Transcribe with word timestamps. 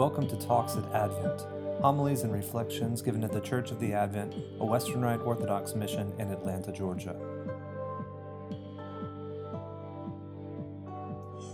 Welcome 0.00 0.26
to 0.28 0.36
Talks 0.36 0.76
at 0.76 0.94
Advent, 0.94 1.42
homilies 1.82 2.22
and 2.22 2.32
reflections 2.32 3.02
given 3.02 3.22
at 3.22 3.32
the 3.32 3.40
Church 3.42 3.70
of 3.70 3.78
the 3.80 3.92
Advent, 3.92 4.34
a 4.58 4.64
Western 4.64 5.02
Rite 5.02 5.20
Orthodox 5.20 5.74
mission 5.74 6.10
in 6.18 6.30
Atlanta, 6.30 6.72
Georgia. 6.72 7.14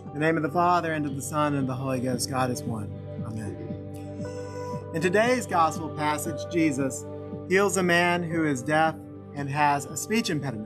In 0.06 0.14
the 0.14 0.20
name 0.20 0.36
of 0.36 0.44
the 0.44 0.48
Father, 0.48 0.92
and 0.92 1.04
of 1.06 1.16
the 1.16 1.22
Son, 1.22 1.54
and 1.54 1.62
of 1.62 1.66
the 1.66 1.74
Holy 1.74 1.98
Ghost, 1.98 2.30
God 2.30 2.52
is 2.52 2.62
one. 2.62 2.88
Amen. 3.26 4.92
In 4.94 5.02
today's 5.02 5.44
Gospel 5.44 5.88
passage, 5.88 6.38
Jesus 6.52 7.04
heals 7.48 7.78
a 7.78 7.82
man 7.82 8.22
who 8.22 8.44
is 8.44 8.62
deaf 8.62 8.94
and 9.34 9.50
has 9.50 9.86
a 9.86 9.96
speech 9.96 10.30
impediment. 10.30 10.65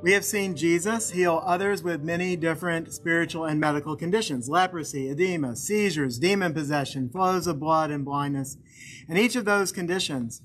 We 0.00 0.12
have 0.12 0.24
seen 0.24 0.54
Jesus 0.54 1.10
heal 1.10 1.42
others 1.44 1.82
with 1.82 2.04
many 2.04 2.36
different 2.36 2.92
spiritual 2.92 3.44
and 3.46 3.58
medical 3.58 3.96
conditions 3.96 4.48
leprosy, 4.48 5.10
edema, 5.10 5.56
seizures, 5.56 6.20
demon 6.20 6.54
possession, 6.54 7.10
flows 7.10 7.48
of 7.48 7.58
blood, 7.58 7.90
and 7.90 8.04
blindness. 8.04 8.58
And 9.08 9.18
each 9.18 9.34
of 9.34 9.44
those 9.44 9.72
conditions 9.72 10.40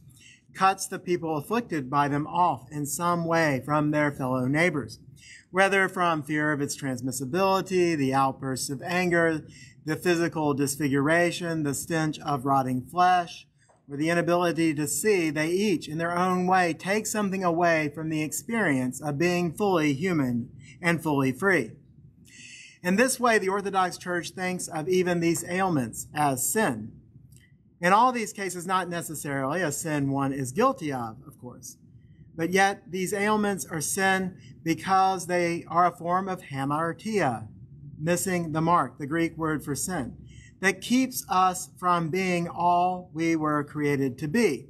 cuts 0.55 0.88
the 0.88 0.97
people 0.97 1.38
afflicted 1.38 1.88
by 1.88 2.08
them 2.08 2.25
off 2.25 2.67
in 2.71 2.88
some 2.88 3.25
way 3.25 3.61
from 3.63 3.91
their 3.91 4.11
fellow 4.11 4.47
neighbors, 4.47 4.99
whether 5.52 5.88
from 5.88 6.23
fear 6.23 6.52
of 6.52 6.59
its 6.59 6.75
transmissibility, 6.75 7.95
the 7.95 8.13
outbursts 8.13 8.72
of 8.72 8.81
anger, 8.81 9.45
the 9.86 9.95
physical 9.95 10.55
disfiguration, 10.55 11.61
the 11.61 11.75
stench 11.75 12.17
of 12.22 12.45
rotting 12.45 12.81
flesh, 12.81 13.45
or 13.94 13.97
the 13.97 14.09
inability 14.09 14.73
to 14.73 14.88
see, 14.88 15.30
they 15.30 15.49
each, 15.49 15.88
in 15.88 15.99
their 15.99 16.17
own 16.17 16.47
way, 16.47 16.73
take 16.73 17.05
something 17.05 17.44
away 17.44 17.91
from 17.94 18.09
the 18.09 18.23
experience 18.23 18.99
of 18.99 19.19
being 19.19 19.53
fully 19.53 19.94
human 19.94 20.49
and 20.81 21.03
fully 21.03 21.31
free. 21.31 21.69
In 22.81 22.95
this 22.95 23.19
way, 23.19 23.38
the 23.38 23.49
Orthodox 23.49 23.99
Church 23.99 24.31
thinks 24.31 24.67
of 24.67 24.89
even 24.89 25.19
these 25.19 25.44
ailments 25.47 26.08
as 26.11 26.52
sin. 26.52 26.91
In 27.81 27.94
all 27.94 28.11
these 28.11 28.33
cases, 28.33 28.66
not 28.66 28.89
necessarily 28.89 29.61
a 29.61 29.71
sin 29.71 30.09
one 30.09 30.33
is 30.33 30.52
guilty 30.52 30.91
of, 30.91 31.17
of 31.27 31.38
course. 31.39 31.77
But 32.36 32.49
yet, 32.49 32.89
these 32.89 33.14
ailments 33.14 33.64
are 33.64 33.80
sin 33.80 34.39
because 34.64 35.27
they 35.27 35.66
are 35.67 35.86
a 35.86 35.95
form 35.95 36.27
of 36.27 36.41
hamartia, 36.41 37.47
missing 37.99 38.53
the 38.53 38.61
mark, 38.61 38.97
the 38.97 39.05
Greek 39.05 39.38
word 39.38 39.64
for 39.64 39.75
sin 39.75 40.17
that 40.64 40.80
keeps 40.80 41.25
us 41.30 41.69
from 41.78 42.09
being 42.09 42.47
all 42.47 43.09
we 43.14 43.36
were 43.36 43.66
created 43.66 44.17
to 44.17 44.30
be. 44.30 44.66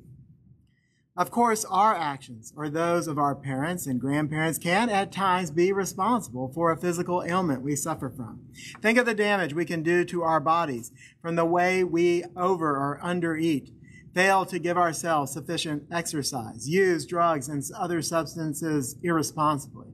Of 1.16 1.30
course, 1.30 1.64
our 1.66 1.94
actions 1.94 2.52
or 2.58 2.68
those 2.68 3.08
of 3.08 3.20
our 3.20 3.36
parents 3.36 3.86
and 3.86 4.02
grandparents 4.02 4.58
can 4.58 4.90
at 4.90 5.12
times 5.12 5.52
be 5.52 5.72
responsible 5.72 6.52
for 6.52 6.72
a 6.72 6.78
physical 6.78 7.24
ailment 7.24 7.62
we 7.62 7.76
suffer 7.76 8.10
from. 8.10 8.48
Think 8.82 8.98
of 8.98 9.06
the 9.06 9.14
damage 9.14 9.54
we 9.54 9.66
can 9.66 9.84
do 9.84 10.04
to 10.06 10.24
our 10.24 10.40
bodies 10.40 10.92
from 11.22 11.36
the 11.36 11.46
way 11.46 11.84
we 11.84 12.24
over 12.36 12.72
or 12.72 13.00
undereat, 13.04 13.72
fail 14.16 14.48
to 14.48 14.58
give 14.58 14.80
ourselves 14.80 15.34
sufficient 15.34 15.84
exercise, 15.92 16.68
use 16.68 17.06
drugs 17.06 17.48
and 17.48 17.64
other 17.78 18.02
substances 18.02 18.96
irresponsibly, 19.04 19.94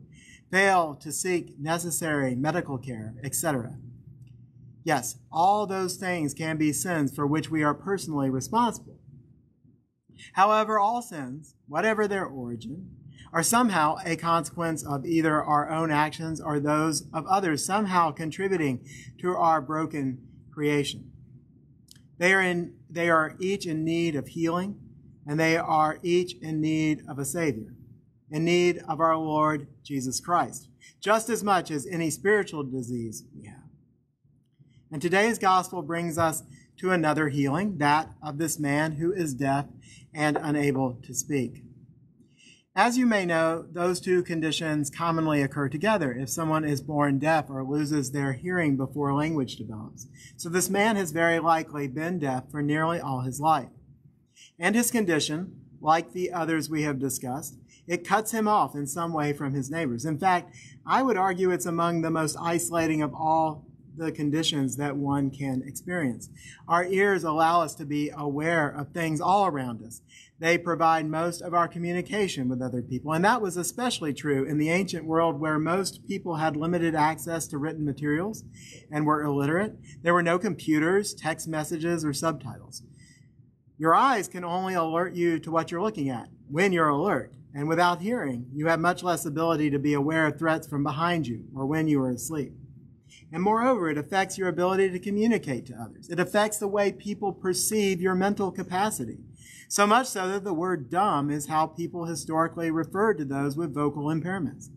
fail 0.49 0.95
to 0.95 1.11
seek 1.11 1.59
necessary 1.59 2.35
medical 2.35 2.77
care, 2.77 3.15
etc. 3.21 3.75
Yes, 4.83 5.17
all 5.31 5.67
those 5.67 5.97
things 5.97 6.33
can 6.33 6.57
be 6.57 6.73
sins 6.73 7.13
for 7.13 7.27
which 7.27 7.49
we 7.49 7.63
are 7.63 7.73
personally 7.73 8.29
responsible. 8.29 8.97
However, 10.33 10.79
all 10.79 11.01
sins, 11.01 11.55
whatever 11.67 12.07
their 12.07 12.25
origin, 12.25 12.91
are 13.31 13.43
somehow 13.43 13.97
a 14.05 14.15
consequence 14.15 14.83
of 14.83 15.05
either 15.05 15.41
our 15.41 15.69
own 15.69 15.91
actions 15.91 16.41
or 16.41 16.59
those 16.59 17.05
of 17.13 17.25
others 17.27 17.65
somehow 17.65 18.11
contributing 18.11 18.83
to 19.19 19.35
our 19.35 19.61
broken 19.61 20.19
creation. 20.51 21.11
They 22.17 22.33
are, 22.33 22.41
in, 22.41 22.73
they 22.89 23.09
are 23.09 23.35
each 23.39 23.65
in 23.65 23.85
need 23.85 24.15
of 24.15 24.27
healing, 24.27 24.79
and 25.27 25.39
they 25.39 25.57
are 25.57 25.99
each 26.01 26.35
in 26.41 26.59
need 26.59 27.03
of 27.07 27.19
a 27.19 27.25
Savior, 27.25 27.75
in 28.31 28.43
need 28.43 28.81
of 28.89 28.99
our 28.99 29.15
Lord 29.15 29.67
Jesus 29.83 30.19
Christ, 30.19 30.69
just 30.99 31.29
as 31.29 31.43
much 31.43 31.69
as 31.71 31.85
any 31.85 32.09
spiritual 32.09 32.63
disease 32.63 33.23
we 33.37 33.47
have. 33.47 33.58
And 34.91 35.01
today's 35.01 35.37
gospel 35.37 35.83
brings 35.83 36.17
us 36.17 36.41
to 36.77 36.91
another 36.91 37.29
healing, 37.29 37.77
that 37.77 38.09
of 38.23 38.39
this 38.39 38.57
man 38.57 38.93
who 38.93 39.13
is 39.13 39.35
deaf 39.35 39.65
and 40.15 40.35
unable 40.41 40.97
to 41.03 41.13
speak. 41.13 41.63
As 42.75 42.97
you 42.97 43.05
may 43.05 43.25
know, 43.25 43.65
those 43.71 43.99
two 43.99 44.23
conditions 44.23 44.89
commonly 44.89 45.43
occur 45.43 45.69
together 45.69 46.11
if 46.13 46.29
someone 46.29 46.63
is 46.65 46.81
born 46.81 47.19
deaf 47.19 47.49
or 47.49 47.63
loses 47.63 48.11
their 48.11 48.33
hearing 48.33 48.77
before 48.77 49.13
language 49.13 49.57
develops. 49.57 50.07
So 50.37 50.49
this 50.49 50.69
man 50.69 50.95
has 50.95 51.11
very 51.11 51.37
likely 51.39 51.87
been 51.87 52.17
deaf 52.17 52.49
for 52.49 52.63
nearly 52.63 52.99
all 52.99 53.21
his 53.21 53.39
life. 53.39 53.69
And 54.57 54.75
his 54.75 54.89
condition, 54.89 55.61
like 55.81 56.13
the 56.13 56.31
others 56.31 56.69
we 56.69 56.81
have 56.83 56.97
discussed, 56.99 57.59
it 57.85 58.07
cuts 58.07 58.31
him 58.31 58.47
off 58.47 58.73
in 58.73 58.87
some 58.87 59.13
way 59.13 59.33
from 59.33 59.53
his 59.53 59.69
neighbors. 59.69 60.05
In 60.05 60.17
fact, 60.17 60.55
I 60.85 61.03
would 61.03 61.17
argue 61.17 61.51
it's 61.51 61.65
among 61.65 62.01
the 62.01 62.09
most 62.09 62.37
isolating 62.39 63.03
of 63.03 63.13
all 63.13 63.68
the 63.99 64.11
conditions 64.11 64.77
that 64.77 64.95
one 64.95 65.29
can 65.29 65.61
experience. 65.65 66.29
Our 66.67 66.85
ears 66.85 67.23
allow 67.23 67.61
us 67.61 67.75
to 67.75 67.85
be 67.85 68.09
aware 68.15 68.69
of 68.69 68.91
things 68.91 69.21
all 69.21 69.45
around 69.45 69.83
us. 69.83 70.01
They 70.39 70.57
provide 70.57 71.05
most 71.05 71.41
of 71.41 71.53
our 71.53 71.67
communication 71.67 72.47
with 72.47 72.61
other 72.61 72.81
people. 72.81 73.11
And 73.11 73.25
that 73.25 73.41
was 73.41 73.57
especially 73.57 74.13
true 74.13 74.45
in 74.45 74.57
the 74.57 74.69
ancient 74.69 75.05
world 75.05 75.39
where 75.39 75.59
most 75.59 76.07
people 76.07 76.37
had 76.37 76.55
limited 76.55 76.95
access 76.95 77.45
to 77.47 77.57
written 77.57 77.85
materials 77.85 78.45
and 78.89 79.05
were 79.05 79.21
illiterate. 79.21 79.75
There 80.01 80.13
were 80.13 80.23
no 80.23 80.39
computers, 80.39 81.13
text 81.13 81.47
messages, 81.47 82.05
or 82.05 82.13
subtitles. 82.13 82.83
Your 83.77 83.95
eyes 83.95 84.27
can 84.27 84.45
only 84.45 84.73
alert 84.73 85.13
you 85.13 85.39
to 85.39 85.51
what 85.51 85.71
you're 85.71 85.81
looking 85.81 86.09
at 86.09 86.27
when 86.49 86.71
you're 86.71 86.89
alert. 86.89 87.33
And 87.53 87.67
without 87.67 88.01
hearing, 88.01 88.45
you 88.53 88.67
have 88.67 88.79
much 88.79 89.03
less 89.03 89.25
ability 89.25 89.71
to 89.71 89.79
be 89.79 89.93
aware 89.93 90.27
of 90.27 90.37
threats 90.37 90.67
from 90.67 90.83
behind 90.83 91.27
you 91.27 91.45
or 91.55 91.65
when 91.65 91.87
you 91.87 92.01
are 92.01 92.11
asleep. 92.11 92.53
And 93.31 93.43
moreover, 93.43 93.89
it 93.89 93.97
affects 93.97 94.37
your 94.37 94.47
ability 94.47 94.89
to 94.89 94.99
communicate 94.99 95.65
to 95.67 95.75
others. 95.75 96.09
It 96.09 96.19
affects 96.19 96.57
the 96.57 96.67
way 96.67 96.91
people 96.91 97.31
perceive 97.31 98.01
your 98.01 98.15
mental 98.15 98.51
capacity. 98.51 99.19
So 99.67 99.85
much 99.85 100.07
so 100.07 100.27
that 100.27 100.43
the 100.43 100.53
word 100.53 100.89
dumb 100.89 101.29
is 101.29 101.47
how 101.47 101.67
people 101.67 102.05
historically 102.05 102.71
referred 102.71 103.19
to 103.19 103.25
those 103.25 103.55
with 103.55 103.73
vocal 103.73 104.05
impairments. 104.05 104.69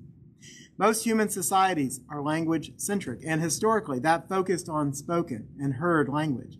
Most 0.76 1.04
human 1.04 1.28
societies 1.28 2.00
are 2.10 2.22
language 2.22 2.72
centric, 2.76 3.20
and 3.24 3.40
historically 3.40 3.98
that 4.00 4.28
focused 4.28 4.68
on 4.68 4.92
spoken 4.92 5.48
and 5.58 5.74
heard 5.74 6.08
language. 6.08 6.58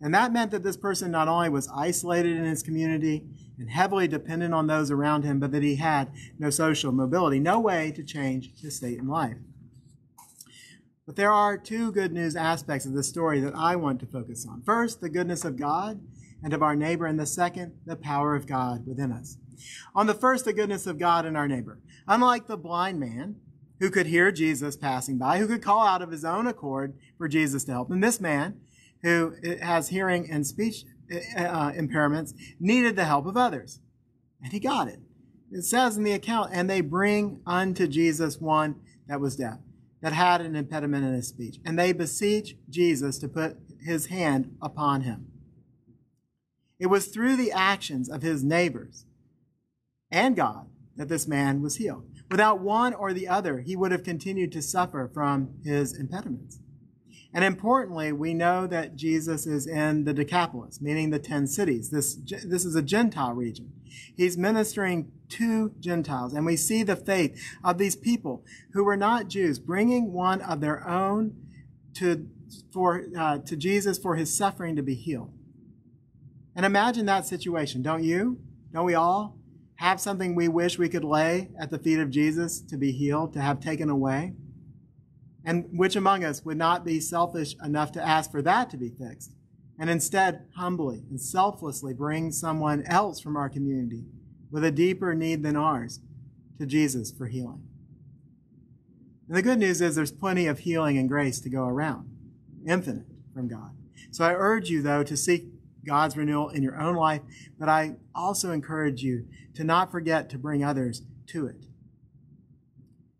And 0.00 0.14
that 0.14 0.32
meant 0.32 0.50
that 0.50 0.62
this 0.62 0.76
person 0.76 1.10
not 1.10 1.28
only 1.28 1.48
was 1.48 1.68
isolated 1.74 2.36
in 2.36 2.44
his 2.44 2.62
community 2.62 3.24
and 3.58 3.70
heavily 3.70 4.08
dependent 4.08 4.54
on 4.54 4.66
those 4.66 4.90
around 4.90 5.24
him, 5.24 5.38
but 5.38 5.52
that 5.52 5.62
he 5.62 5.76
had 5.76 6.10
no 6.38 6.50
social 6.50 6.90
mobility, 6.90 7.38
no 7.38 7.60
way 7.60 7.92
to 7.92 8.02
change 8.02 8.50
his 8.60 8.76
state 8.76 8.98
in 8.98 9.06
life. 9.06 9.36
But 11.10 11.16
there 11.16 11.32
are 11.32 11.58
two 11.58 11.90
good 11.90 12.12
news 12.12 12.36
aspects 12.36 12.86
of 12.86 12.92
this 12.92 13.08
story 13.08 13.40
that 13.40 13.56
I 13.56 13.74
want 13.74 13.98
to 13.98 14.06
focus 14.06 14.46
on. 14.48 14.62
First, 14.62 15.00
the 15.00 15.08
goodness 15.08 15.44
of 15.44 15.56
God 15.56 16.00
and 16.40 16.54
of 16.54 16.62
our 16.62 16.76
neighbor, 16.76 17.04
and 17.04 17.18
the 17.18 17.26
second, 17.26 17.72
the 17.84 17.96
power 17.96 18.36
of 18.36 18.46
God 18.46 18.86
within 18.86 19.10
us. 19.10 19.36
On 19.92 20.06
the 20.06 20.14
first, 20.14 20.44
the 20.44 20.52
goodness 20.52 20.86
of 20.86 21.00
God 21.00 21.26
and 21.26 21.36
our 21.36 21.48
neighbor. 21.48 21.80
Unlike 22.06 22.46
the 22.46 22.56
blind 22.56 23.00
man 23.00 23.40
who 23.80 23.90
could 23.90 24.06
hear 24.06 24.30
Jesus 24.30 24.76
passing 24.76 25.18
by, 25.18 25.38
who 25.38 25.48
could 25.48 25.64
call 25.64 25.84
out 25.84 26.00
of 26.00 26.12
his 26.12 26.24
own 26.24 26.46
accord 26.46 26.94
for 27.18 27.26
Jesus 27.26 27.64
to 27.64 27.72
help 27.72 27.90
him, 27.90 27.98
this 27.98 28.20
man 28.20 28.60
who 29.02 29.34
has 29.60 29.88
hearing 29.88 30.30
and 30.30 30.46
speech 30.46 30.84
uh, 31.36 31.72
impairments 31.72 32.34
needed 32.60 32.94
the 32.94 33.06
help 33.06 33.26
of 33.26 33.36
others. 33.36 33.80
And 34.40 34.52
he 34.52 34.60
got 34.60 34.86
it. 34.86 35.00
It 35.50 35.62
says 35.62 35.96
in 35.96 36.04
the 36.04 36.12
account, 36.12 36.52
and 36.52 36.70
they 36.70 36.80
bring 36.80 37.40
unto 37.48 37.88
Jesus 37.88 38.40
one 38.40 38.76
that 39.08 39.20
was 39.20 39.34
deaf 39.34 39.58
that 40.00 40.12
had 40.12 40.40
an 40.40 40.56
impediment 40.56 41.04
in 41.04 41.12
his 41.12 41.28
speech, 41.28 41.58
and 41.64 41.78
they 41.78 41.92
beseech 41.92 42.56
Jesus 42.68 43.18
to 43.18 43.28
put 43.28 43.58
his 43.80 44.06
hand 44.06 44.56
upon 44.62 45.02
him. 45.02 45.26
It 46.78 46.86
was 46.86 47.08
through 47.08 47.36
the 47.36 47.52
actions 47.52 48.08
of 48.08 48.22
his 48.22 48.42
neighbors 48.42 49.04
and 50.10 50.34
God 50.34 50.66
that 50.96 51.08
this 51.08 51.28
man 51.28 51.60
was 51.62 51.76
healed. 51.76 52.06
Without 52.30 52.60
one 52.60 52.94
or 52.94 53.12
the 53.12 53.28
other, 53.28 53.60
he 53.60 53.76
would 53.76 53.92
have 53.92 54.04
continued 54.04 54.52
to 54.52 54.62
suffer 54.62 55.10
from 55.12 55.54
his 55.62 55.98
impediments. 55.98 56.60
And 57.32 57.44
importantly, 57.44 58.12
we 58.12 58.34
know 58.34 58.66
that 58.66 58.96
Jesus 58.96 59.46
is 59.46 59.66
in 59.66 60.04
the 60.04 60.12
Decapolis, 60.12 60.80
meaning 60.80 61.10
the 61.10 61.20
ten 61.20 61.46
cities. 61.46 61.90
This, 61.90 62.16
this 62.16 62.64
is 62.64 62.74
a 62.74 62.82
Gentile 62.82 63.34
region. 63.34 63.72
He's 64.16 64.36
ministering 64.36 65.12
to 65.30 65.72
Gentiles, 65.78 66.34
and 66.34 66.44
we 66.44 66.56
see 66.56 66.82
the 66.82 66.96
faith 66.96 67.40
of 67.62 67.78
these 67.78 67.94
people 67.94 68.44
who 68.72 68.82
were 68.82 68.96
not 68.96 69.28
Jews, 69.28 69.60
bringing 69.60 70.12
one 70.12 70.40
of 70.40 70.60
their 70.60 70.88
own 70.88 71.36
to, 71.94 72.28
for, 72.72 73.04
uh, 73.16 73.38
to 73.38 73.56
Jesus 73.56 73.96
for 73.96 74.16
his 74.16 74.36
suffering 74.36 74.74
to 74.74 74.82
be 74.82 74.94
healed. 74.94 75.32
And 76.56 76.66
imagine 76.66 77.06
that 77.06 77.26
situation, 77.26 77.80
don't 77.80 78.02
you? 78.02 78.40
Don't 78.72 78.84
we 78.84 78.94
all 78.94 79.38
have 79.76 80.00
something 80.00 80.34
we 80.34 80.48
wish 80.48 80.78
we 80.78 80.88
could 80.88 81.04
lay 81.04 81.48
at 81.58 81.70
the 81.70 81.78
feet 81.78 82.00
of 82.00 82.10
Jesus 82.10 82.60
to 82.60 82.76
be 82.76 82.90
healed, 82.90 83.32
to 83.34 83.40
have 83.40 83.60
taken 83.60 83.88
away? 83.88 84.34
And 85.44 85.66
which 85.72 85.96
among 85.96 86.24
us 86.24 86.44
would 86.44 86.58
not 86.58 86.84
be 86.84 87.00
selfish 87.00 87.54
enough 87.64 87.92
to 87.92 88.06
ask 88.06 88.30
for 88.30 88.42
that 88.42 88.70
to 88.70 88.76
be 88.76 88.90
fixed 88.90 89.32
and 89.80 89.88
instead 89.88 90.44
humbly 90.56 91.02
and 91.08 91.18
selflessly 91.18 91.94
bring 91.94 92.30
someone 92.30 92.84
else 92.84 93.18
from 93.18 93.36
our 93.36 93.48
community 93.48 94.04
with 94.50 94.62
a 94.62 94.70
deeper 94.70 95.14
need 95.14 95.42
than 95.42 95.56
ours 95.56 96.00
to 96.58 96.66
Jesus 96.66 97.10
for 97.10 97.28
healing. 97.28 97.62
And 99.26 99.36
the 99.36 99.42
good 99.42 99.58
news 99.58 99.80
is 99.80 99.94
there's 99.94 100.12
plenty 100.12 100.46
of 100.46 100.60
healing 100.60 100.98
and 100.98 101.08
grace 101.08 101.40
to 101.40 101.48
go 101.48 101.64
around, 101.64 102.10
infinite 102.66 103.06
from 103.32 103.48
God. 103.48 103.70
So 104.10 104.24
I 104.24 104.34
urge 104.34 104.68
you, 104.68 104.82
though, 104.82 105.02
to 105.04 105.16
seek 105.16 105.46
God's 105.86 106.16
renewal 106.16 106.50
in 106.50 106.62
your 106.62 106.78
own 106.78 106.96
life, 106.96 107.22
but 107.58 107.68
I 107.68 107.96
also 108.14 108.50
encourage 108.50 109.02
you 109.02 109.26
to 109.54 109.64
not 109.64 109.90
forget 109.90 110.28
to 110.30 110.38
bring 110.38 110.62
others 110.62 111.02
to 111.28 111.46
it. 111.46 111.64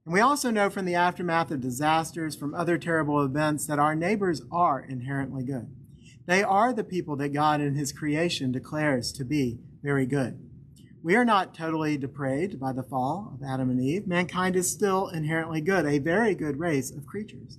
And 0.05 0.15
we 0.15 0.21
also 0.21 0.51
know 0.51 0.71
from 0.71 0.87
the 0.87 0.95
aftermath 0.95 1.51
of 1.51 1.61
disasters, 1.61 2.35
from 2.35 2.55
other 2.55 2.79
terrible 2.79 3.23
events, 3.23 3.67
that 3.67 3.79
our 3.79 3.95
neighbors 3.95 4.43
are 4.51 4.81
inherently 4.81 5.45
good. 5.45 5.69
They 6.27 6.43
are 6.43 6.73
the 6.73 6.85
people 6.85 7.17
that 7.17 7.31
God 7.31 7.61
in 7.61 7.75
His 7.75 7.93
creation 7.93 8.53
declares 8.53 9.13
to 9.13 9.25
be 9.25 9.59
very 9.83 10.07
good. 10.07 10.41
We 11.03 11.17
are 11.17 11.25
not 11.25 11.55
totally 11.55 11.97
depraved 11.97 12.61
by 12.61 12.73
the 12.73 12.83
fall 12.83 13.33
of 13.35 13.47
Adam 13.47 13.71
and 13.71 13.81
Eve. 13.81 14.07
Mankind 14.07 14.55
is 14.55 14.71
still 14.71 15.09
inherently 15.09 15.61
good, 15.61 15.87
a 15.87 15.99
very 15.99 16.35
good 16.35 16.59
race 16.59 16.91
of 16.91 17.07
creatures. 17.07 17.59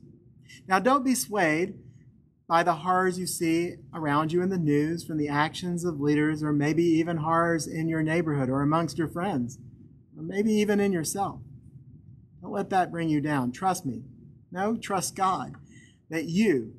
Now, 0.68 0.80
don't 0.80 1.04
be 1.04 1.16
swayed 1.16 1.76
by 2.48 2.64
the 2.64 2.76
horrors 2.76 3.18
you 3.18 3.26
see 3.28 3.76
around 3.94 4.32
you 4.32 4.42
in 4.42 4.50
the 4.50 4.58
news 4.58 5.04
from 5.04 5.18
the 5.18 5.28
actions 5.28 5.84
of 5.84 6.00
leaders, 6.00 6.44
or 6.44 6.54
maybe 6.54 6.84
even 6.84 7.18
horrors 7.18 7.66
in 7.68 7.88
your 7.88 8.04
neighborhood 8.04 8.50
or 8.50 8.62
amongst 8.62 8.98
your 8.98 9.08
friends, 9.08 9.58
or 10.18 10.24
maybe 10.24 10.54
even 10.54 10.80
in 10.80 10.92
yourself. 10.92 11.40
Don't 12.42 12.52
let 12.52 12.70
that 12.72 12.92
bring 12.92 13.10
you 13.10 13.22
down. 13.22 13.52
Trust 13.52 13.86
me. 13.86 14.04
No, 14.52 14.76
trust 14.76 15.16
God 15.16 15.56
that 16.10 16.26
you, 16.26 16.74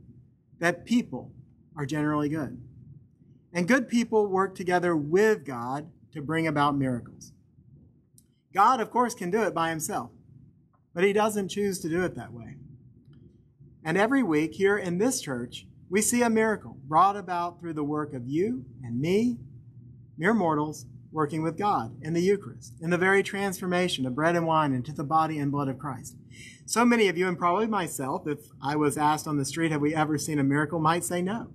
that 0.58 0.84
people 0.84 1.32
are 1.76 1.86
generally 1.86 2.28
good. 2.28 2.60
And 3.52 3.68
good 3.68 3.88
people 3.88 4.26
work 4.26 4.54
together 4.54 4.96
with 4.96 5.44
God 5.44 5.90
to 6.12 6.22
bring 6.22 6.46
about 6.46 6.76
miracles. 6.76 7.32
God, 8.52 8.80
of 8.80 8.90
course, 8.90 9.14
can 9.14 9.30
do 9.30 9.42
it 9.42 9.54
by 9.54 9.70
himself, 9.70 10.10
but 10.94 11.04
he 11.04 11.12
doesn't 11.12 11.48
choose 11.48 11.78
to 11.80 11.88
do 11.88 12.02
it 12.04 12.14
that 12.16 12.32
way. 12.32 12.56
And 13.84 13.96
every 13.96 14.22
week 14.22 14.54
here 14.54 14.76
in 14.76 14.98
this 14.98 15.20
church, 15.20 15.66
we 15.88 16.02
see 16.02 16.22
a 16.22 16.30
miracle 16.30 16.76
brought 16.86 17.16
about 17.16 17.60
through 17.60 17.74
the 17.74 17.84
work 17.84 18.14
of 18.14 18.26
you 18.26 18.64
and 18.82 19.00
me, 19.00 19.38
mere 20.16 20.34
mortals, 20.34 20.86
working 21.12 21.42
with 21.42 21.58
God 21.58 21.96
in 22.02 22.14
the 22.14 22.22
Eucharist, 22.22 22.74
in 22.80 22.90
the 22.90 22.98
very 22.98 23.22
transformation 23.22 24.06
of 24.06 24.14
bread 24.14 24.34
and 24.34 24.46
wine 24.46 24.72
into 24.72 24.92
the 24.92 25.04
body 25.04 25.38
and 25.38 25.52
blood 25.52 25.68
of 25.68 25.78
Christ. 25.78 26.16
So 26.64 26.84
many 26.84 27.08
of 27.08 27.18
you, 27.18 27.28
and 27.28 27.38
probably 27.38 27.66
myself, 27.66 28.26
if 28.26 28.38
I 28.62 28.76
was 28.76 28.96
asked 28.96 29.28
on 29.28 29.36
the 29.36 29.44
street, 29.44 29.72
have 29.72 29.80
we 29.80 29.94
ever 29.94 30.16
seen 30.16 30.38
a 30.38 30.44
miracle, 30.44 30.80
might 30.80 31.04
say 31.04 31.20
no. 31.20 31.48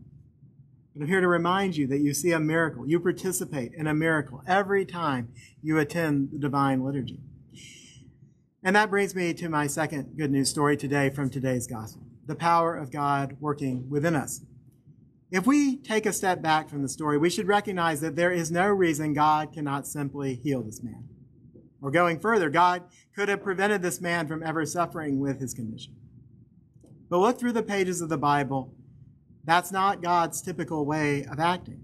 But 0.94 1.04
I'm 1.04 1.09
here 1.09 1.21
to 1.21 1.27
remind 1.27 1.75
you 1.75 1.88
that 1.88 2.00
you 2.00 2.13
see 2.13 2.31
a 2.31 2.39
miracle. 2.39 2.88
You 2.88 3.00
participate 3.00 3.74
in 3.74 3.88
a 3.88 3.94
miracle 3.94 4.44
every 4.48 4.86
time 4.86 5.30
you 5.62 5.77
attend 5.77 6.30
the 6.31 6.39
divine 6.39 6.83
liturgy. 6.83 7.19
And 8.63 8.75
that 8.75 8.89
brings 8.89 9.15
me 9.15 9.33
to 9.36 9.50
my 9.50 9.68
second 9.68 10.18
good 10.18 10.31
news 10.31 10.50
story 10.50 10.75
today 10.75 11.09
from 11.09 11.30
today's 11.30 11.68
gospel 11.68 12.04
the 12.25 12.36
power 12.36 12.75
of 12.75 12.92
God 12.92 13.38
working 13.39 13.89
within 13.89 14.13
us. 14.13 14.42
If 15.30 15.46
we 15.46 15.78
take 15.78 16.06
a 16.06 16.14
step 16.14 16.42
back 16.42 16.70
from 16.70 16.82
the 16.82 16.90
story, 16.90 17.18
we 17.18 17.30
should 17.30 17.48
recognize 17.48 18.00
that 18.02 18.16
there 18.16 18.32
is 18.32 18.50
no 18.50 18.68
reason 18.68 19.14
God 19.14 19.52
cannot 19.52 19.86
simply 19.86 20.36
heal 20.36 20.64
this 20.64 20.82
man. 20.82 21.10
Or 21.82 21.92
going 21.92 22.20
further, 22.20 22.50
God 22.50 22.84
could 23.16 23.30
have 23.30 23.44
prevented 23.44 23.82
this 23.82 24.00
man 24.00 24.28
from 24.28 24.42
ever 24.42 24.66
suffering 24.66 25.20
with 25.20 25.40
his 25.40 25.54
condition. 25.54 25.96
But 27.10 27.20
look 27.20 27.40
through 27.40 27.54
the 27.54 27.64
pages 27.64 28.02
of 28.02 28.10
the 28.10 28.18
Bible 28.18 28.74
that's 29.48 29.72
not 29.72 30.02
God's 30.02 30.42
typical 30.42 30.86
way 30.86 31.24
of 31.24 31.40
acting. 31.40 31.80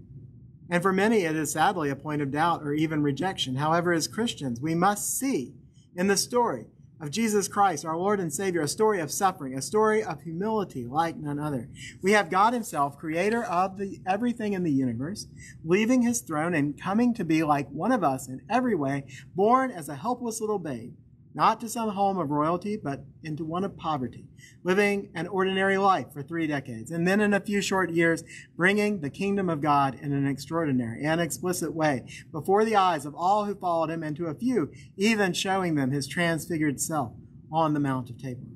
And 0.68 0.82
for 0.82 0.92
many, 0.92 1.22
it 1.22 1.34
is 1.34 1.52
sadly 1.52 1.88
a 1.88 1.96
point 1.96 2.20
of 2.20 2.30
doubt 2.30 2.62
or 2.62 2.74
even 2.74 3.02
rejection. 3.02 3.56
However, 3.56 3.94
as 3.94 4.06
Christians, 4.06 4.60
we 4.60 4.74
must 4.74 5.18
see 5.18 5.54
in 5.96 6.06
the 6.06 6.16
story 6.18 6.66
of 7.04 7.10
Jesus 7.10 7.48
Christ, 7.48 7.84
our 7.84 7.98
Lord 7.98 8.18
and 8.18 8.32
Savior, 8.32 8.62
a 8.62 8.68
story 8.68 8.98
of 8.98 9.10
suffering, 9.10 9.54
a 9.54 9.60
story 9.60 10.02
of 10.02 10.22
humility 10.22 10.86
like 10.86 11.16
none 11.16 11.38
other. 11.38 11.68
We 12.00 12.12
have 12.12 12.30
God 12.30 12.54
Himself, 12.54 12.96
creator 12.96 13.44
of 13.44 13.76
the, 13.76 14.00
everything 14.06 14.54
in 14.54 14.62
the 14.62 14.72
universe, 14.72 15.26
leaving 15.62 16.00
His 16.00 16.22
throne 16.22 16.54
and 16.54 16.80
coming 16.80 17.12
to 17.12 17.22
be 17.22 17.44
like 17.44 17.68
one 17.68 17.92
of 17.92 18.02
us 18.02 18.26
in 18.26 18.40
every 18.48 18.74
way, 18.74 19.04
born 19.34 19.70
as 19.70 19.90
a 19.90 19.96
helpless 19.96 20.40
little 20.40 20.58
babe 20.58 20.94
not 21.34 21.60
to 21.60 21.68
some 21.68 21.88
home 21.90 22.16
of 22.16 22.30
royalty, 22.30 22.76
but 22.76 23.04
into 23.24 23.44
one 23.44 23.64
of 23.64 23.76
poverty, 23.76 24.24
living 24.62 25.10
an 25.14 25.26
ordinary 25.26 25.76
life 25.76 26.06
for 26.12 26.22
three 26.22 26.46
decades, 26.46 26.92
and 26.92 27.06
then 27.06 27.20
in 27.20 27.34
a 27.34 27.40
few 27.40 27.60
short 27.60 27.90
years, 27.90 28.22
bringing 28.56 29.00
the 29.00 29.10
kingdom 29.10 29.50
of 29.50 29.60
God 29.60 29.98
in 30.00 30.12
an 30.12 30.26
extraordinary 30.26 31.04
and 31.04 31.20
explicit 31.20 31.74
way 31.74 32.04
before 32.30 32.64
the 32.64 32.76
eyes 32.76 33.04
of 33.04 33.14
all 33.16 33.44
who 33.44 33.54
followed 33.54 33.90
him, 33.90 34.02
and 34.04 34.16
to 34.16 34.26
a 34.26 34.34
few, 34.34 34.70
even 34.96 35.32
showing 35.32 35.74
them 35.74 35.90
his 35.90 36.06
transfigured 36.06 36.80
self 36.80 37.12
on 37.52 37.74
the 37.74 37.80
Mount 37.80 38.10
of 38.10 38.18
Tabor. 38.18 38.46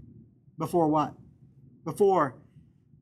Before 0.56 0.88
what? 0.88 1.14
Before 1.84 2.36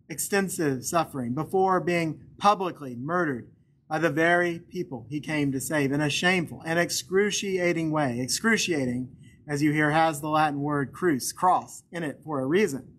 extensive 0.08 0.84
suffering, 0.84 1.34
before 1.34 1.81
being 1.81 2.23
publicly 2.38 2.94
murdered 2.96 3.49
by 3.88 3.99
the 3.99 4.11
very 4.11 4.58
people 4.58 5.06
he 5.08 5.20
came 5.20 5.52
to 5.52 5.61
save 5.61 5.93
in 5.93 6.00
a 6.00 6.11
shameful 6.11 6.62
and 6.64 6.78
excruciating 6.78 7.90
way, 7.90 8.20
excruciating 8.20 9.08
as 9.48 9.62
you 9.62 9.72
hear, 9.72 9.90
has 9.90 10.20
the 10.20 10.28
Latin 10.28 10.60
word 10.60 10.93
crux, 10.93 11.32
cross, 11.32 11.82
in 11.93 12.02
it 12.02 12.20
for 12.25 12.40
a 12.40 12.46
reason. 12.46 12.93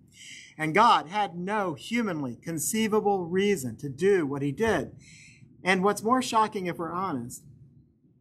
And 0.57 0.73
God 0.73 1.07
had 1.07 1.35
no 1.35 1.75
humanly 1.75 2.35
conceivable 2.35 3.25
reason 3.25 3.77
to 3.77 3.89
do 3.89 4.25
what 4.25 4.41
he 4.41 4.51
did. 4.51 4.91
And 5.63 5.83
what's 5.83 6.03
more 6.03 6.21
shocking, 6.21 6.65
if 6.65 6.77
we're 6.77 6.91
honest, 6.91 7.43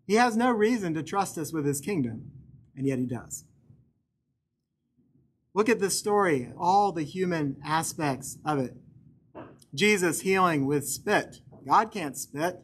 he 0.06 0.14
has 0.14 0.36
no 0.36 0.50
reason 0.50 0.94
to 0.94 1.02
trust 1.02 1.38
us 1.38 1.52
with 1.52 1.64
his 1.64 1.80
kingdom, 1.80 2.30
and 2.76 2.86
yet 2.86 2.98
he 2.98 3.06
does. 3.06 3.44
Look 5.54 5.68
at 5.68 5.80
this 5.80 5.98
story, 5.98 6.52
all 6.58 6.92
the 6.92 7.02
human 7.02 7.56
aspects 7.64 8.38
of 8.44 8.58
it. 8.58 8.76
Jesus 9.74 10.20
healing 10.20 10.66
with 10.66 10.86
spit. 10.86 11.40
God 11.66 11.90
can't 11.90 12.16
spit. 12.16 12.62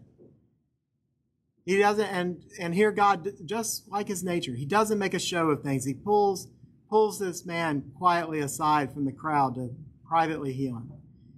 He 1.64 1.78
doesn't, 1.78 2.04
and 2.04 2.42
and 2.59 2.75
here 2.75 2.90
God, 2.90 3.28
just 3.45 3.88
like 3.88 4.09
His 4.09 4.25
nature, 4.25 4.54
He 4.54 4.66
doesn't 4.66 4.99
make 4.99 5.14
a 5.14 5.19
show 5.19 5.50
of 5.50 5.62
things. 5.62 5.85
He 5.85 5.95
pulls 5.95 6.49
pulls 6.90 7.19
this 7.19 7.47
man 7.47 7.85
quietly 7.97 8.40
aside 8.40 8.92
from 8.92 9.04
the 9.04 9.12
crowd 9.12 9.54
to 9.54 9.71
privately 10.07 10.52
heal 10.52 10.76
him, 10.76 10.92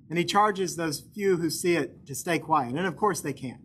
and 0.09 0.19
He 0.19 0.25
charges 0.25 0.76
those 0.76 1.04
few 1.14 1.37
who 1.37 1.50
see 1.50 1.76
it 1.76 2.07
to 2.07 2.14
stay 2.14 2.38
quiet. 2.38 2.75
And 2.75 2.87
of 2.87 2.97
course, 2.97 3.21
they 3.21 3.33
can't. 3.33 3.61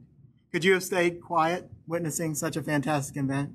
Could 0.52 0.66
you 0.66 0.74
have 0.74 0.84
stayed 0.84 1.22
quiet 1.22 1.70
witnessing 1.88 2.36
such 2.36 2.58
a 2.58 2.64
fantastic 2.64 3.16
event? 3.18 3.52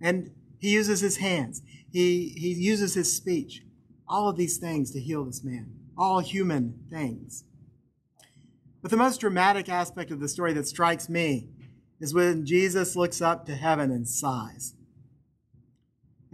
And 0.00 0.32
He 0.58 0.70
uses 0.70 1.00
His 1.00 1.18
hands. 1.18 1.62
He 1.92 2.30
He 2.36 2.54
uses 2.54 2.94
His 2.94 3.16
speech. 3.16 3.62
All 4.08 4.28
of 4.28 4.36
these 4.36 4.58
things 4.58 4.90
to 4.90 5.00
heal 5.00 5.24
this 5.24 5.44
man. 5.44 5.72
All 5.96 6.18
human 6.18 6.80
things. 6.90 7.44
But 8.82 8.90
the 8.90 8.96
most 8.96 9.20
dramatic 9.20 9.68
aspect 9.68 10.10
of 10.10 10.18
the 10.18 10.28
story 10.28 10.52
that 10.54 10.66
strikes 10.66 11.08
me 11.08 11.48
is 12.00 12.12
when 12.12 12.44
Jesus 12.44 12.96
looks 12.96 13.22
up 13.22 13.46
to 13.46 13.54
heaven 13.54 13.92
and 13.92 14.08
sighs. 14.08 14.74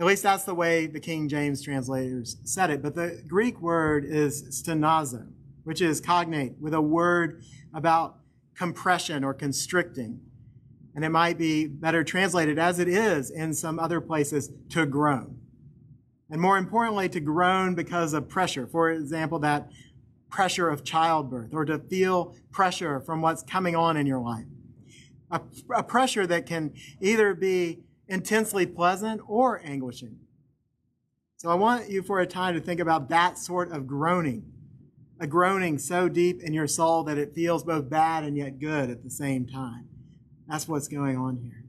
At 0.00 0.06
least 0.06 0.22
that's 0.22 0.44
the 0.44 0.54
way 0.54 0.86
the 0.86 1.00
King 1.00 1.28
James 1.28 1.60
translators 1.60 2.38
said 2.44 2.70
it. 2.70 2.82
But 2.82 2.94
the 2.94 3.22
Greek 3.28 3.60
word 3.60 4.06
is 4.06 4.62
stenazo, 4.62 5.28
which 5.64 5.82
is 5.82 6.00
cognate 6.00 6.54
with 6.58 6.72
a 6.72 6.80
word 6.80 7.42
about 7.74 8.16
compression 8.54 9.24
or 9.24 9.34
constricting. 9.34 10.20
And 10.94 11.04
it 11.04 11.10
might 11.10 11.36
be 11.36 11.66
better 11.66 12.02
translated 12.02 12.58
as 12.58 12.78
it 12.78 12.88
is 12.88 13.30
in 13.30 13.52
some 13.52 13.78
other 13.78 14.00
places 14.00 14.50
to 14.70 14.86
groan. 14.86 15.38
And 16.30 16.40
more 16.40 16.56
importantly, 16.58 17.08
to 17.10 17.20
groan 17.20 17.74
because 17.74 18.14
of 18.14 18.28
pressure. 18.28 18.66
For 18.66 18.90
example, 18.90 19.38
that 19.40 19.68
pressure 20.30 20.68
of 20.68 20.84
childbirth 20.84 21.52
or 21.52 21.64
to 21.64 21.78
feel 21.78 22.34
pressure 22.50 23.00
from 23.00 23.22
what's 23.22 23.42
coming 23.42 23.74
on 23.74 23.96
in 23.96 24.06
your 24.06 24.20
life. 24.20 24.46
A, 25.30 25.40
a, 25.74 25.82
pressure 25.82 26.26
that 26.26 26.46
can 26.46 26.72
either 27.00 27.34
be 27.34 27.80
intensely 28.06 28.66
pleasant 28.66 29.20
or 29.26 29.60
anguishing. 29.64 30.20
So 31.36 31.50
I 31.50 31.54
want 31.54 31.90
you 31.90 32.02
for 32.02 32.20
a 32.20 32.26
time 32.26 32.54
to 32.54 32.60
think 32.60 32.80
about 32.80 33.10
that 33.10 33.38
sort 33.38 33.70
of 33.70 33.86
groaning, 33.86 34.50
a 35.20 35.26
groaning 35.26 35.78
so 35.78 36.08
deep 36.08 36.42
in 36.42 36.54
your 36.54 36.66
soul 36.66 37.04
that 37.04 37.18
it 37.18 37.34
feels 37.34 37.62
both 37.62 37.90
bad 37.90 38.24
and 38.24 38.36
yet 38.36 38.58
good 38.58 38.90
at 38.90 39.04
the 39.04 39.10
same 39.10 39.46
time. 39.46 39.88
That's 40.48 40.66
what's 40.66 40.88
going 40.88 41.16
on 41.18 41.36
here. 41.36 41.64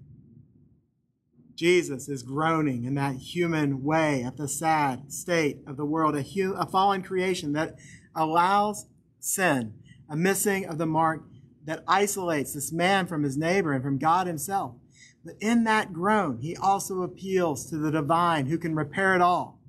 Jesus 1.60 2.08
is 2.08 2.24
groaning 2.24 2.86
in 2.86 2.96
that 2.96 3.16
human 3.16 3.84
way 3.84 4.24
at 4.24 4.38
the 4.38 4.48
sad 4.48 5.12
state 5.12 5.58
of 5.68 5.76
the 5.76 5.84
world, 5.84 6.16
a, 6.16 6.22
hu- 6.22 6.54
a 6.54 6.66
fallen 6.66 7.04
creation 7.04 7.52
that 7.52 7.76
allows 8.16 8.88
sin, 9.20 9.74
a 10.10 10.16
missing 10.16 10.66
of 10.66 10.78
the 10.78 10.86
mark 10.86 11.24
that 11.66 11.84
isolates 11.88 12.54
this 12.54 12.72
man 12.72 13.06
from 13.06 13.24
his 13.24 13.38
neighbor 13.38 13.74
and 13.74 13.84
from 13.84 13.98
God 13.98 14.28
himself. 14.28 14.76
But 15.24 15.36
in 15.40 15.66
that 15.66 15.94
groan, 15.94 16.40
he 16.40 16.56
also 16.56 17.02
appeals 17.02 17.70
to 17.70 17.78
the 17.78 17.92
divine 17.92 18.48
who 18.48 18.58
can 18.58 18.76
repair 18.76 19.16
it 19.16 19.22
all. 19.22 19.60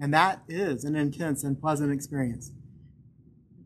And 0.00 0.12
that 0.12 0.42
is 0.48 0.84
an 0.84 0.96
intense 0.96 1.44
and 1.44 1.60
pleasant 1.60 1.92
experience. 1.92 2.52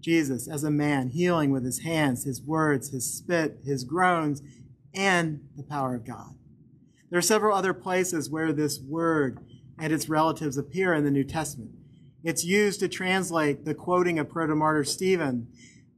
Jesus 0.00 0.48
as 0.48 0.64
a 0.64 0.70
man, 0.70 1.08
healing 1.08 1.50
with 1.50 1.64
his 1.64 1.80
hands, 1.80 2.24
his 2.24 2.42
words, 2.42 2.90
his 2.90 3.12
spit, 3.12 3.58
his 3.64 3.84
groans, 3.84 4.42
and 4.94 5.40
the 5.56 5.62
power 5.62 5.94
of 5.94 6.04
God. 6.04 6.34
There 7.10 7.18
are 7.18 7.22
several 7.22 7.56
other 7.56 7.74
places 7.74 8.30
where 8.30 8.52
this 8.52 8.80
word 8.80 9.38
and 9.78 9.92
its 9.92 10.08
relatives 10.08 10.56
appear 10.56 10.92
in 10.94 11.04
the 11.04 11.10
New 11.10 11.24
Testament. 11.24 11.70
It's 12.24 12.44
used 12.44 12.80
to 12.80 12.88
translate 12.88 13.64
the 13.64 13.74
quoting 13.74 14.18
of 14.18 14.28
proto-martyr 14.28 14.84
Stephen 14.84 15.48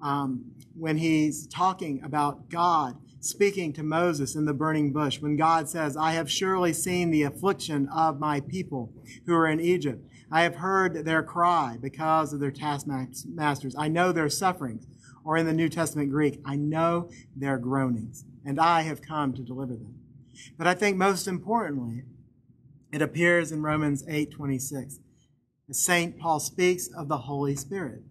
um, 0.03 0.53
when 0.75 0.99
he's 0.99 1.47
talking 1.47 2.03
about 2.03 2.51
God 2.51 2.97
speaking 3.21 3.73
to 3.75 3.83
Moses 3.83 4.35
in 4.35 4.47
the 4.47 4.55
burning 4.55 4.93
bush, 4.93 5.21
when 5.21 5.37
God 5.37 5.69
says, 5.69 5.97
I 5.97 6.13
have 6.13 6.31
surely 6.31 6.73
seen 6.73 7.11
the 7.11 7.23
affliction 7.23 7.89
of 7.89 8.19
my 8.19 8.41
people 8.41 8.93
who 9.27 9.35
are 9.35 9.47
in 9.47 9.61
Egypt. 9.61 10.07
I 10.31 10.43
have 10.43 10.57
heard 10.57 11.05
their 11.05 11.23
cry 11.23 11.77
because 11.81 12.33
of 12.33 12.41
their 12.41 12.51
taskmasters. 12.51 13.75
I 13.77 13.89
know 13.89 14.13
their 14.13 14.31
sufferings. 14.31 14.87
Or 15.23 15.37
in 15.37 15.45
the 15.45 15.53
New 15.53 15.69
Testament 15.69 16.11
Greek, 16.11 16.41
I 16.47 16.57
know 16.57 17.11
their 17.37 17.59
groanings, 17.59 18.25
and 18.43 18.59
I 18.59 18.83
have 18.83 19.03
come 19.03 19.35
to 19.35 19.43
deliver 19.43 19.75
them. 19.75 19.97
But 20.57 20.67
I 20.67 20.73
think 20.73 20.97
most 20.97 21.29
importantly, 21.29 22.05
it 22.91 23.03
appears 23.03 23.53
in 23.53 23.61
Romans 23.61 24.03
8 24.09 24.31
26. 24.31 24.99
St. 25.75 26.19
Paul 26.19 26.41
speaks 26.41 26.89
of 26.89 27.09
the 27.09 27.19
Holy 27.19 27.57
Spirit. 27.57 28.03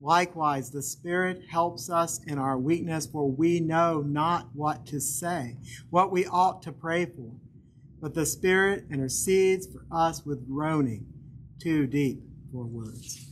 Likewise, 0.00 0.70
the 0.70 0.82
Spirit 0.82 1.42
helps 1.48 1.88
us 1.88 2.20
in 2.26 2.38
our 2.38 2.58
weakness, 2.58 3.06
for 3.06 3.30
we 3.30 3.60
know 3.60 4.00
not 4.00 4.48
what 4.52 4.84
to 4.86 5.00
say, 5.00 5.56
what 5.90 6.10
we 6.10 6.26
ought 6.26 6.60
to 6.62 6.72
pray 6.72 7.06
for. 7.06 7.32
But 8.00 8.14
the 8.14 8.26
Spirit 8.26 8.86
intercedes 8.90 9.68
for 9.68 9.86
us 9.92 10.26
with 10.26 10.48
groaning 10.48 11.06
too 11.60 11.86
deep 11.86 12.20
for 12.50 12.66
words. 12.66 13.28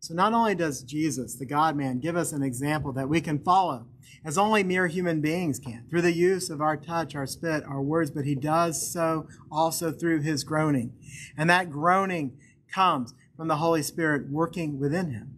So, 0.00 0.12
not 0.12 0.34
only 0.34 0.54
does 0.54 0.82
Jesus, 0.82 1.36
the 1.36 1.46
God 1.46 1.76
man, 1.76 1.98
give 1.98 2.16
us 2.16 2.32
an 2.32 2.42
example 2.42 2.92
that 2.92 3.08
we 3.08 3.22
can 3.22 3.38
follow 3.38 3.86
as 4.24 4.38
only 4.38 4.62
mere 4.62 4.86
human 4.86 5.20
beings 5.20 5.58
can, 5.58 5.86
through 5.90 6.02
the 6.02 6.12
use 6.12 6.48
of 6.48 6.60
our 6.60 6.76
touch, 6.76 7.14
our 7.14 7.26
spit, 7.26 7.64
our 7.64 7.82
words, 7.82 8.10
but 8.10 8.24
he 8.24 8.34
does 8.34 8.92
so 8.92 9.26
also 9.50 9.90
through 9.90 10.20
his 10.20 10.44
groaning. 10.44 10.92
And 11.36 11.50
that 11.50 11.70
groaning 11.70 12.36
comes 12.72 13.14
from 13.36 13.48
the 13.48 13.56
Holy 13.56 13.82
Spirit 13.82 14.30
working 14.30 14.78
within 14.78 15.10
him. 15.10 15.34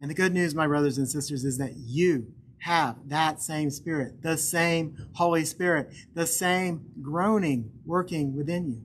And 0.00 0.10
the 0.10 0.14
good 0.14 0.32
news, 0.32 0.54
my 0.54 0.66
brothers 0.66 0.98
and 0.98 1.08
sisters, 1.08 1.44
is 1.44 1.58
that 1.58 1.76
you 1.76 2.32
have 2.62 2.96
that 3.08 3.40
same 3.40 3.70
Spirit, 3.70 4.22
the 4.22 4.36
same 4.36 4.96
Holy 5.14 5.44
Spirit, 5.44 5.92
the 6.14 6.26
same 6.26 6.86
groaning 7.02 7.70
working 7.84 8.36
within 8.36 8.70
you. 8.70 8.82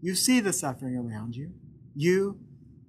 You 0.00 0.14
see 0.14 0.40
the 0.40 0.52
suffering 0.52 0.96
around 0.96 1.34
you. 1.34 1.52
You, 1.94 2.38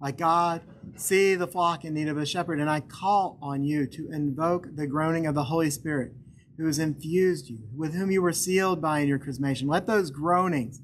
like 0.01 0.17
God, 0.17 0.61
see 0.95 1.35
the 1.35 1.47
flock 1.47 1.85
in 1.85 1.93
need 1.93 2.07
of 2.07 2.17
a 2.17 2.25
shepherd. 2.25 2.59
And 2.59 2.69
I 2.69 2.79
call 2.79 3.37
on 3.41 3.63
you 3.63 3.85
to 3.87 4.11
invoke 4.11 4.75
the 4.75 4.87
groaning 4.87 5.27
of 5.27 5.35
the 5.35 5.45
Holy 5.45 5.69
Spirit 5.69 6.13
who 6.57 6.65
has 6.65 6.79
infused 6.79 7.49
you, 7.49 7.59
with 7.75 7.93
whom 7.93 8.11
you 8.11 8.21
were 8.21 8.33
sealed 8.33 8.81
by 8.81 8.99
in 8.99 9.07
your 9.07 9.19
chrismation. 9.19 9.67
Let 9.67 9.87
those 9.87 10.11
groanings, 10.11 10.81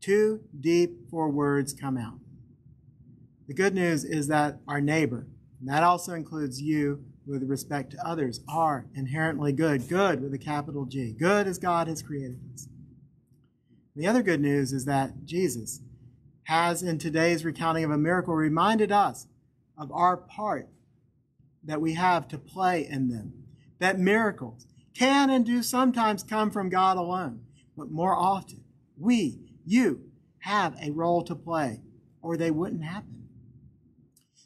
too 0.00 0.40
deep 0.58 1.10
for 1.10 1.30
words, 1.30 1.72
come 1.72 1.96
out. 1.96 2.18
The 3.48 3.54
good 3.54 3.74
news 3.74 4.04
is 4.04 4.28
that 4.28 4.60
our 4.68 4.80
neighbor, 4.80 5.26
and 5.58 5.68
that 5.68 5.82
also 5.82 6.12
includes 6.12 6.62
you 6.62 7.04
with 7.26 7.42
respect 7.42 7.90
to 7.92 8.06
others, 8.06 8.40
are 8.48 8.86
inherently 8.94 9.52
good. 9.52 9.88
Good 9.88 10.22
with 10.22 10.32
a 10.32 10.38
capital 10.38 10.86
G. 10.86 11.12
Good 11.18 11.46
as 11.46 11.58
God 11.58 11.88
has 11.88 12.02
created 12.02 12.38
us. 12.54 12.68
The 13.96 14.06
other 14.06 14.22
good 14.22 14.40
news 14.40 14.72
is 14.72 14.84
that 14.84 15.24
Jesus 15.24 15.80
has, 16.50 16.82
in 16.82 16.98
today's 16.98 17.44
recounting 17.44 17.84
of 17.84 17.92
a 17.92 17.96
miracle, 17.96 18.34
reminded 18.34 18.90
us 18.90 19.28
of 19.78 19.92
our 19.92 20.16
part 20.16 20.68
that 21.62 21.80
we 21.80 21.94
have 21.94 22.26
to 22.26 22.36
play 22.36 22.84
in 22.84 23.08
them. 23.08 23.32
That 23.78 24.00
miracles 24.00 24.66
can 24.92 25.30
and 25.30 25.46
do 25.46 25.62
sometimes 25.62 26.24
come 26.24 26.50
from 26.50 26.68
God 26.68 26.96
alone, 26.96 27.42
but 27.76 27.92
more 27.92 28.16
often, 28.16 28.64
we, 28.98 29.38
you, 29.64 30.10
have 30.40 30.74
a 30.82 30.90
role 30.90 31.22
to 31.22 31.36
play, 31.36 31.82
or 32.20 32.36
they 32.36 32.50
wouldn't 32.50 32.82
happen. 32.82 33.28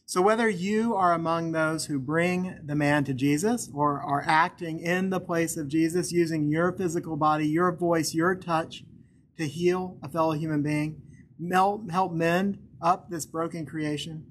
So, 0.05 0.21
whether 0.21 0.49
you 0.49 0.95
are 0.95 1.15
among 1.15 1.53
those 1.53 1.87
who 1.87 1.99
bring 1.99 2.59
the 2.63 2.75
man 2.75 3.05
to 3.05 3.15
Jesus 3.15 3.71
or 3.73 3.99
are 4.03 4.25
acting 4.27 4.79
in 4.79 5.09
the 5.09 5.21
place 5.21 5.57
of 5.57 5.69
Jesus 5.69 6.13
using 6.13 6.51
your 6.51 6.71
physical 6.73 7.17
body, 7.17 7.47
your 7.47 7.73
voice, 7.73 8.13
your 8.13 8.35
touch 8.35 8.85
to 9.39 9.49
heal 9.49 9.97
a 10.03 10.09
fellow 10.11 10.33
human 10.33 10.63
being, 10.63 11.01
help 11.91 12.13
mend 12.13 12.59
up 12.81 13.11
this 13.11 13.27
broken 13.27 13.67
creation, 13.67 14.27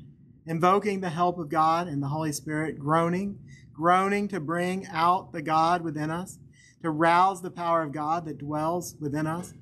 invoking 0.45 1.01
the 1.01 1.09
help 1.09 1.37
of 1.39 1.49
God 1.49 1.87
and 1.87 2.01
the 2.01 2.07
Holy 2.07 2.31
Spirit, 2.31 2.79
groaning, 2.79 3.39
groaning 3.73 4.27
to 4.27 4.39
bring 4.39 4.85
out 4.87 5.31
the 5.31 5.41
God 5.41 5.81
within 5.81 6.11
us, 6.11 6.37
to 6.81 6.89
rouse 6.89 7.41
the 7.41 7.51
power 7.51 7.83
of 7.83 7.91
God 7.91 8.25
that 8.25 8.37
dwells 8.37 8.95
within 8.99 9.25
us, 9.25 9.53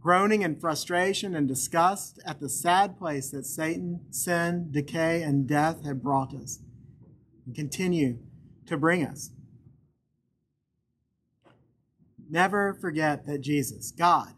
groaning 0.00 0.42
in 0.42 0.58
frustration 0.58 1.34
and 1.34 1.46
disgust 1.46 2.18
at 2.26 2.40
the 2.40 2.48
sad 2.48 2.98
place 2.98 3.30
that 3.30 3.46
Satan, 3.46 4.00
sin, 4.10 4.68
decay, 4.72 5.22
and 5.22 5.46
death 5.46 5.84
have 5.84 6.02
brought 6.02 6.34
us 6.34 6.58
and 7.46 7.54
continue 7.54 8.18
to 8.66 8.76
bring 8.76 9.04
us. 9.04 9.30
Never 12.28 12.74
forget 12.80 13.26
that 13.26 13.42
Jesus, 13.42 13.92
God, 13.92 14.34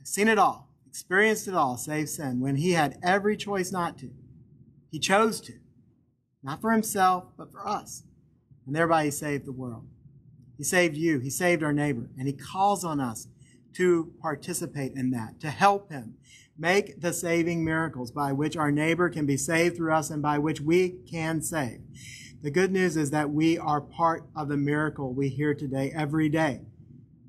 has 0.00 0.08
seen 0.08 0.28
it 0.28 0.38
all, 0.38 0.68
experienced 0.96 1.46
it 1.46 1.52
all, 1.52 1.76
save 1.76 2.08
sin, 2.08 2.40
when 2.40 2.56
he 2.56 2.72
had 2.72 2.98
every 3.02 3.36
choice 3.36 3.70
not 3.70 3.98
to. 3.98 4.08
He 4.90 4.98
chose 4.98 5.42
to, 5.42 5.52
not 6.42 6.62
for 6.62 6.72
himself, 6.72 7.24
but 7.36 7.52
for 7.52 7.68
us. 7.68 8.04
And 8.66 8.74
thereby 8.74 9.04
he 9.04 9.10
saved 9.10 9.44
the 9.44 9.52
world. 9.52 9.86
He 10.56 10.64
saved 10.64 10.96
you, 10.96 11.18
he 11.18 11.28
saved 11.28 11.62
our 11.62 11.74
neighbor, 11.74 12.08
and 12.18 12.26
he 12.26 12.32
calls 12.32 12.82
on 12.82 12.98
us 12.98 13.28
to 13.74 14.14
participate 14.22 14.92
in 14.96 15.10
that, 15.10 15.38
to 15.40 15.50
help 15.50 15.92
him 15.92 16.14
make 16.56 17.02
the 17.02 17.12
saving 17.12 17.62
miracles 17.62 18.10
by 18.10 18.32
which 18.32 18.56
our 18.56 18.72
neighbor 18.72 19.10
can 19.10 19.26
be 19.26 19.36
saved 19.36 19.76
through 19.76 19.92
us 19.92 20.08
and 20.08 20.22
by 20.22 20.38
which 20.38 20.62
we 20.62 20.94
can 21.10 21.42
save. 21.42 21.80
The 22.40 22.50
good 22.50 22.72
news 22.72 22.96
is 22.96 23.10
that 23.10 23.28
we 23.28 23.58
are 23.58 23.82
part 23.82 24.24
of 24.34 24.48
the 24.48 24.56
miracle 24.56 25.12
we 25.12 25.28
hear 25.28 25.52
today 25.52 25.92
every 25.94 26.30
day. 26.30 26.62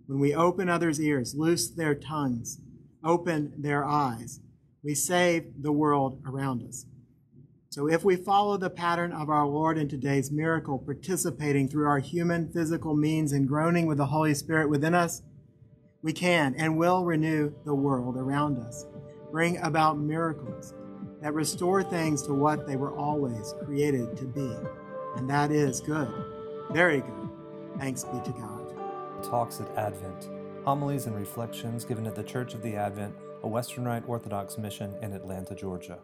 When 0.06 0.20
we 0.20 0.34
open 0.34 0.70
others' 0.70 1.02
ears, 1.02 1.36
loose 1.36 1.70
their 1.70 1.96
tongues, 1.96 2.62
open 3.08 3.54
their 3.58 3.86
eyes, 3.86 4.42
we 4.84 4.94
save 4.94 5.64
the 5.64 5.72
world 5.72 6.22
around 6.28 6.62
us. 6.64 6.86
So 7.70 7.88
if 7.88 8.04
we 8.04 8.16
follow 8.16 8.58
the 8.58 8.70
pattern 8.70 9.12
of 9.12 9.30
our 9.30 9.46
Lord 9.46 9.78
in 9.78 9.88
today's 9.88 10.32
miracle, 10.32 10.80
participating 10.80 11.68
through 11.68 11.88
our 11.88 12.00
human 12.00 12.52
physical 12.52 12.96
means 12.96 13.32
and 13.32 13.48
groaning 13.48 13.86
with 13.86 13.98
the 13.98 14.08
Holy 14.08 14.34
Spirit 14.34 14.70
within 14.70 14.96
us, 14.96 15.22
we 16.02 16.14
can 16.14 16.56
and 16.58 16.78
will 16.78 17.06
renew 17.06 17.54
the 17.66 17.76
world 17.76 18.18
around 18.18 18.58
us, 18.58 18.86
bring 19.32 19.58
about 19.58 20.00
miracles 20.00 20.74
that 21.22 21.34
restore 21.34 21.84
things 21.84 22.22
to 22.24 22.34
what 22.34 22.68
they 22.68 22.76
were 22.76 22.96
always 22.96 23.54
created 23.66 24.16
to 24.18 24.26
be. 24.26 24.56
And 25.16 25.30
that 25.30 25.52
is 25.52 25.82
good, 25.82 26.12
very 26.72 27.02
good. 27.02 27.30
Thanks 27.80 28.04
be 28.04 28.20
to 28.24 28.32
God. 28.32 29.24
Talks 29.24 29.60
at 29.60 29.70
Advent, 29.78 30.30
homilies 30.68 31.06
and 31.06 31.16
reflections 31.16 31.86
given 31.86 32.06
at 32.06 32.14
the 32.14 32.22
Church 32.22 32.54
of 32.54 32.62
the 32.62 32.76
Advent, 32.76 33.16
a 33.44 33.48
Western 33.48 33.86
Rite 33.86 34.04
Orthodox 34.06 34.58
mission 34.58 34.94
in 35.02 35.14
Atlanta, 35.14 35.56
Georgia. 35.56 35.98